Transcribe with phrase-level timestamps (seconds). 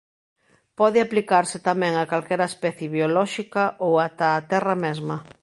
[0.79, 5.15] Pode aplicarse tamén a calquera especie biolóxica ou ata á terra mesma.